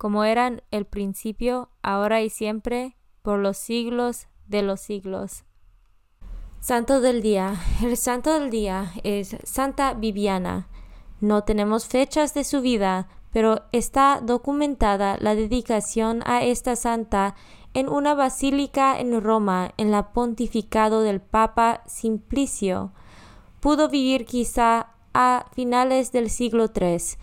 [0.00, 5.44] como eran el principio, ahora y siempre, por los siglos de los siglos.
[6.58, 7.60] Santo del Día.
[7.82, 10.68] El Santo del Día es Santa Viviana.
[11.20, 17.34] No tenemos fechas de su vida, pero está documentada la dedicación a esta santa
[17.74, 22.94] en una basílica en Roma en la pontificado del Papa Simplicio.
[23.60, 27.18] Pudo vivir quizá a finales del siglo III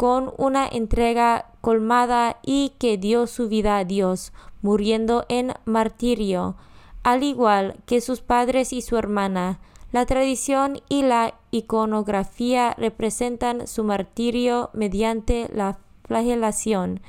[0.00, 6.56] con una entrega colmada y que dio su vida a Dios, muriendo en martirio,
[7.02, 9.60] al igual que sus padres y su hermana.
[9.92, 17.02] La tradición y la iconografía representan su martirio mediante la flagelación,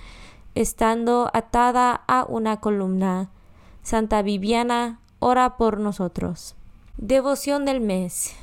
[0.53, 3.30] estando atada a una columna.
[3.84, 6.57] Santa Viviana, ora por nosotros.
[6.97, 8.35] Devoción del mes.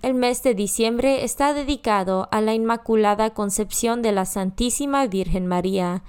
[0.00, 6.04] El mes de diciembre está dedicado a la Inmaculada Concepción de la Santísima Virgen María.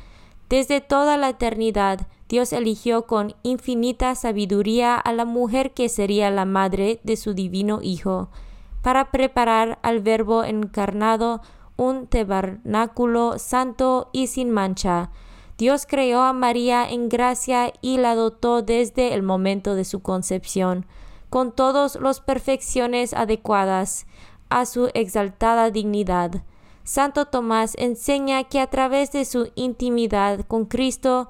[0.48, 6.46] Desde toda la eternidad, Dios eligió con infinita sabiduría a la mujer que sería la
[6.46, 8.30] madre de su divino Hijo,
[8.84, 11.42] para preparar al Verbo encarnado
[11.76, 15.10] un tabernáculo santo y sin mancha.
[15.58, 20.86] Dios creó a María en gracia y la dotó desde el momento de su concepción
[21.30, 24.06] con todas las perfecciones adecuadas
[24.50, 26.44] a su exaltada dignidad.
[26.84, 31.30] Santo Tomás enseña que a través de su intimidad con Cristo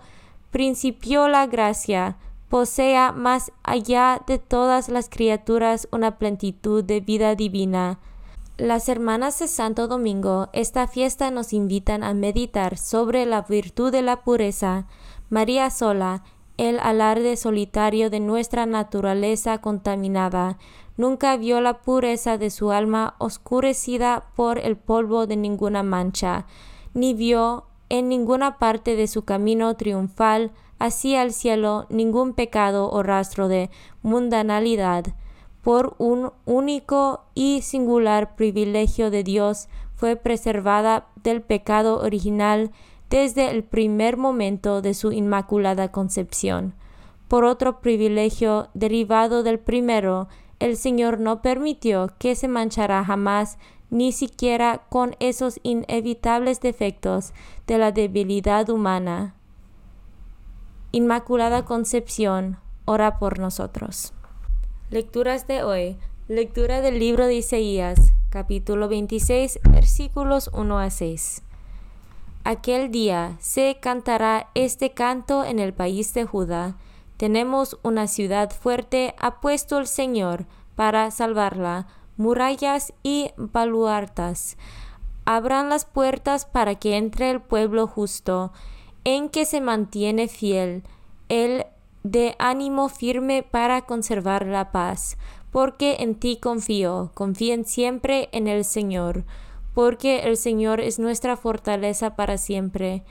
[0.51, 2.17] principió la gracia,
[2.47, 7.99] posea más allá de todas las criaturas una plenitud de vida divina.
[8.57, 14.01] Las hermanas de Santo Domingo, esta fiesta nos invitan a meditar sobre la virtud de
[14.01, 14.85] la pureza.
[15.29, 16.23] María sola,
[16.59, 20.57] el alarde solitario de nuestra naturaleza contaminada,
[20.97, 26.45] nunca vio la pureza de su alma oscurecida por el polvo de ninguna mancha,
[26.93, 33.03] ni vio en ninguna parte de su camino triunfal hacia el cielo ningún pecado o
[33.03, 33.69] rastro de
[34.01, 35.05] mundanalidad.
[35.61, 42.71] Por un único y singular privilegio de Dios fue preservada del pecado original
[43.09, 46.75] desde el primer momento de su inmaculada concepción.
[47.27, 50.27] Por otro privilegio derivado del primero,
[50.59, 53.57] el Señor no permitió que se manchara jamás
[53.89, 57.33] ni siquiera con esos inevitables defectos
[57.65, 59.35] de la debilidad humana.
[60.91, 64.13] Inmaculada Concepción, ora por nosotros.
[64.89, 65.97] Lecturas de hoy.
[66.27, 71.43] Lectura del libro de Isaías, capítulo 26, versículos 1 a 6.
[72.43, 76.77] Aquel día se cantará este canto en el país de Judá.
[77.17, 80.45] Tenemos una ciudad fuerte, ha puesto el Señor
[80.75, 84.57] para salvarla, murallas y baluartas.
[85.25, 88.51] Abran las puertas para que entre el pueblo justo,
[89.03, 90.83] en que se mantiene fiel,
[91.27, 91.65] el
[92.03, 95.17] de ánimo firme para conservar la paz,
[95.51, 99.25] porque en ti confío, confíen siempre en el Señor,
[99.79, 103.05] porque el Señor es nuestra fortaleza para siempre,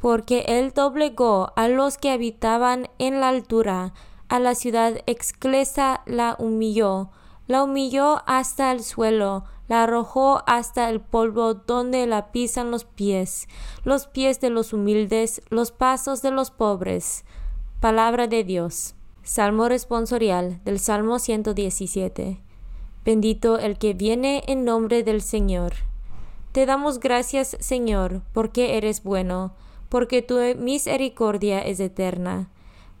[0.00, 3.94] porque Él doblegó a los que habitaban en la altura,
[4.28, 7.10] a la ciudad exclesa la humilló,
[7.46, 13.46] la humilló hasta el suelo, la arrojó hasta el polvo donde la pisan los pies,
[13.84, 17.24] los pies de los humildes, los pasos de los pobres.
[17.78, 18.96] Palabra de Dios.
[19.22, 22.40] Salmo responsorial del Salmo 117.
[23.04, 25.88] Bendito el que viene en nombre del Señor.
[26.52, 29.52] Te damos gracias, Señor, porque eres bueno,
[29.88, 32.48] porque tu misericordia es eterna.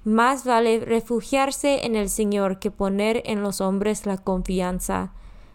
[0.04, 5.12] Más vale refugiarse en el Señor que poner en los hombres la confianza.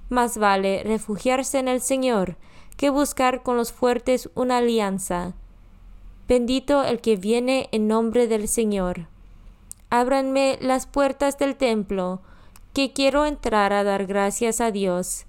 [0.09, 2.37] Más vale refugiarse en el Señor
[2.77, 5.33] que buscar con los fuertes una alianza.
[6.27, 9.07] Bendito el que viene en nombre del Señor.
[9.89, 12.21] Ábranme las puertas del templo,
[12.73, 15.25] que quiero entrar a dar gracias a Dios.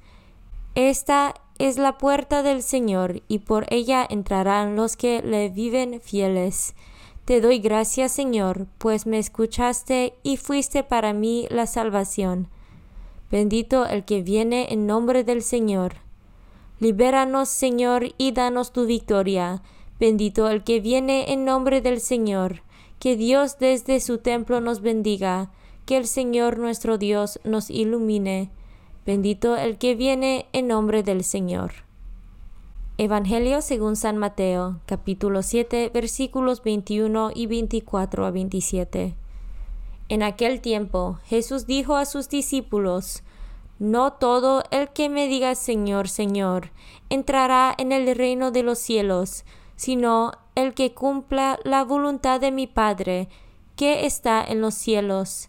[0.74, 6.74] Esta es la puerta del Señor, y por ella entrarán los que le viven fieles.
[7.24, 12.48] Te doy gracias, Señor, pues me escuchaste y fuiste para mí la salvación.
[13.30, 15.96] Bendito el que viene en nombre del Señor.
[16.78, 19.62] Libéranos, Señor, y danos tu victoria.
[19.98, 22.62] Bendito el que viene en nombre del Señor.
[23.00, 25.50] Que Dios desde su templo nos bendiga,
[25.84, 28.50] que el Señor nuestro Dios nos ilumine.
[29.06, 31.84] Bendito el que viene en nombre del Señor.
[32.98, 39.14] Evangelio según San Mateo, capítulo 7, versículos 21 y 24 a 27.
[40.08, 43.22] En aquel tiempo Jesús dijo a sus discípulos,
[43.78, 46.72] No todo el que me diga Señor, Señor,
[47.08, 49.44] entrará en el reino de los cielos,
[49.76, 53.28] sino el que cumpla la voluntad de mi Padre,
[53.76, 55.48] que está en los cielos.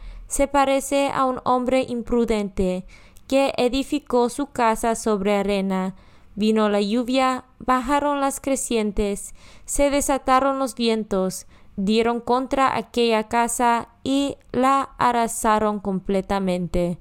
[0.31, 2.85] se parece a un hombre imprudente
[3.27, 5.93] que edificó su casa sobre arena.
[6.35, 9.35] Vino la lluvia, bajaron las crecientes,
[9.65, 16.97] se desataron los vientos, dieron contra aquella casa y la arrasaron completamente.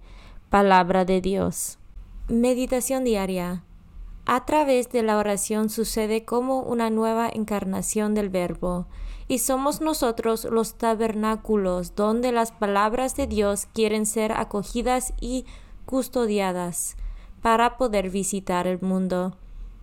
[0.48, 1.78] Palabra de Dios.
[2.26, 3.62] Meditación diaria.
[4.26, 8.88] A través de la oración sucede como una nueva encarnación del Verbo,
[9.30, 15.46] y somos nosotros los tabernáculos donde las palabras de Dios quieren ser acogidas y
[15.86, 16.96] custodiadas
[17.40, 19.36] para poder visitar el mundo.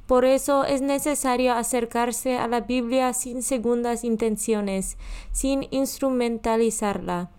[0.05, 4.97] Por eso es necesario acercarse a la Biblia sin segundas intenciones,
[5.31, 7.31] sin instrumentalizarla.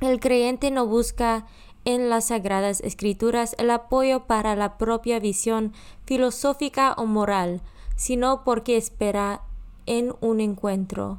[0.00, 1.46] El creyente no busca
[1.84, 5.74] en las Sagradas Escrituras el apoyo para la propia visión
[6.06, 7.60] filosófica o moral,
[7.94, 9.42] sino porque espera
[9.88, 11.18] en un encuentro.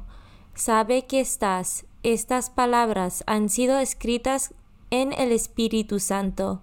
[0.54, 4.54] Sabe que estas, estas palabras han sido escritas
[4.90, 6.62] en el Espíritu Santo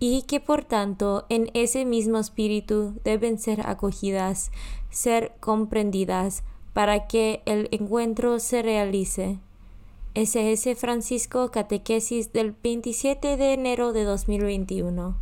[0.00, 4.50] y que por tanto en ese mismo espíritu deben ser acogidas,
[4.90, 6.42] ser comprendidas
[6.72, 9.38] para que el encuentro se realice.
[10.14, 15.16] SS Francisco Catequesis del 27 de enero de 2021.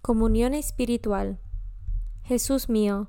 [0.00, 1.40] Comunión espiritual.
[2.22, 3.08] Jesús mío,